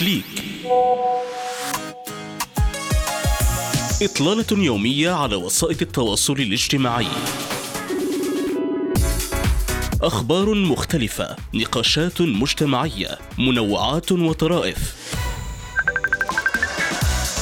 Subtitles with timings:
[0.00, 0.24] Click
[4.02, 7.06] إطلالة يومية على وسائل التواصل الاجتماعي.
[10.02, 14.94] أخبار مختلفة نقاشات مجتمعية منوعات وطرائف.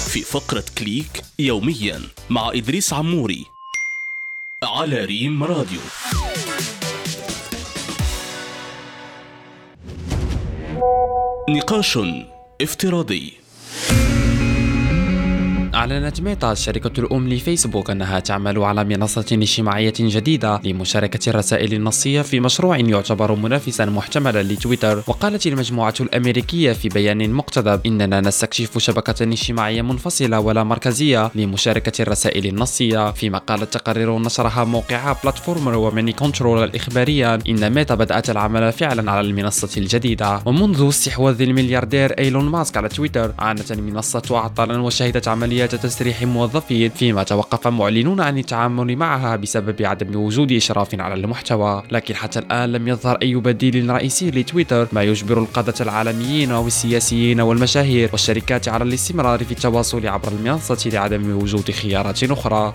[0.09, 2.01] في فقرة Click يوميا
[2.31, 3.47] مع إدريس عموري
[4.63, 5.81] على ريم راديو.
[11.49, 11.99] نقاش
[12.63, 13.44] افتراضي.
[15.85, 22.41] أعلنت ميتا الشركة الأم لفيسبوك أنها تعمل على منصة اجتماعية جديدة لمشاركة الرسائل النصية في
[22.41, 25.03] مشروع يعتبر منافسا محتملا لتويتر.
[25.07, 32.47] وقالت المجموعة الأمريكية في بيان مقتضب إننا نستكشف شبكة اجتماعية منفصلة ولا مركزية لمشاركة الرسائل
[32.47, 33.11] النصية.
[33.11, 39.29] فيما قالت تقارير نشرها موقع Platformer و Moneycontrol الإخباريا إن ميتا بدأت العمل فعلا على
[39.29, 40.43] المنصة الجديدة.
[40.45, 47.23] ومنذ استحواذ الملياردير إيلون ماسك على تويتر عانت المنصة عطلا وشهدت عمليات تسريح موظفين فيما
[47.23, 51.83] توقف معلنون عن التعامل معها بسبب عدم وجود إشراف على المحتوى.
[51.91, 54.89] لكن حتى الآن لم يظهر أي بديل رئيسي لتويتر.
[54.93, 61.71] ما يجبر القادة العالميين والسياسيين والمشاهير والشركات على الاستمرار في التواصل عبر المنصة لعدم وجود
[61.71, 62.75] خيارات أخرى.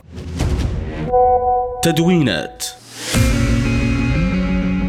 [1.84, 2.66] تدوينات.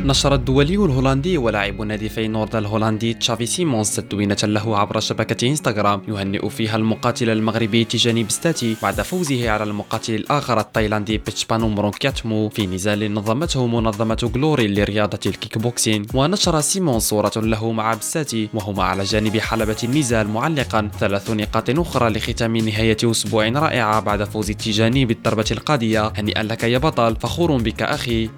[0.05, 6.49] نشر الدولي الهولندي ولاعب نادي فينورد الهولندي تشافي سيمونز تدوينة له عبر شبكة إنستغرام يهنئ
[6.49, 13.15] فيها المقاتل المغربي تيجاني بستاتي بعد فوزه على المقاتل الآخر التايلاندي بيتشبانو مرونكياتمو في نزال
[13.15, 19.37] نظمته منظمة جلوري لرياضة الكيك بوكسين ونشر سيمونز صورة له مع بستاتي وهما على جانب
[19.37, 26.13] حلبة النزال معلقا ثلاث نقاط أخرى لختام نهاية أسبوع رائعة بعد فوز تيجاني بالضربة القاضية
[26.17, 28.31] هنيئا لك يا بطل فخور بك أخي.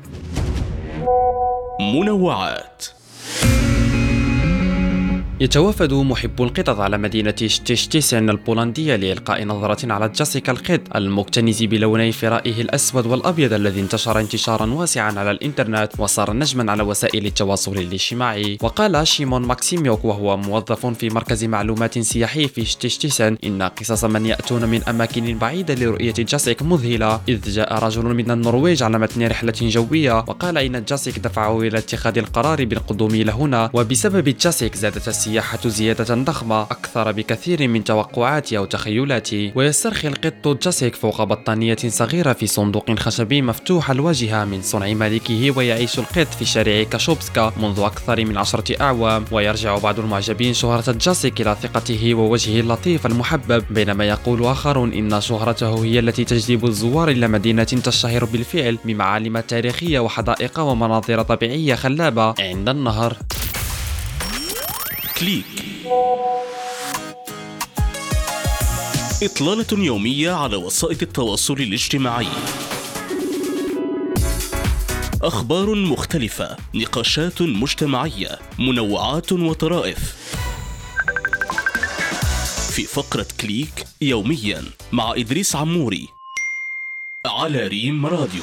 [1.83, 2.86] منوعات.
[5.42, 12.60] يتوافد محب القطط على مدينة شتيشتيسن البولندية لإلقاء نظرة على جاسيكا القط المكتنز بلوني فرائه
[12.60, 18.58] الأسود والأبيض الذي انتشر انتشارا واسعا على الإنترنت وصار نجما على وسائل التواصل الاجتماعي.
[18.62, 24.64] وقال شيمون ماكسيميوك وهو موظف في مركز معلومات سياحي في شتيشتيسن إن قصص من يأتون
[24.64, 30.12] من أماكن بعيدة لرؤية جاسيك مذهلة إذ جاء رجل من النرويج على متن رحلة جوية
[30.12, 35.68] وقال إن جاسيك دفعه إلى اتخاذ القرار بالقدوم إلى هنا وبسبب جاسيك زادت السياحة السياحة
[35.68, 39.52] زيادة ضخمة أكثر بكثير من توقعاتي أو تخيلاتي.
[39.54, 45.98] ويسترخي القط جاسيك فوق بطانية صغيرة في صندوق خشبي مفتوح الواجهة من صنع مالكه ويعيش
[45.98, 49.24] القط في شارع كاشوبسكا منذ أكثر من عشرة أعوام.
[49.30, 53.64] ويرجع بعض المعجبين شهرة جاسيك إلى ثقته ووجهه اللطيف المحبب.
[53.70, 60.00] بينما يقول آخرون إن شهرته هي التي تجذب الزوار إلى مدينة تشتهر بالفعل بمعالم تاريخية
[60.00, 63.16] وحدائق ومناظر طبيعية خلابة عند النهر.
[65.20, 65.46] كليك.
[69.23, 72.28] إطلالة يومية على وسائل التواصل الاجتماعي.
[75.23, 80.17] أخبار مختلفة نقاشات مجتمعية منوعات وطرائف.
[82.70, 86.08] في فقرة كليك يوميا مع إدريس عموري.
[87.27, 88.42] على ريم راديو.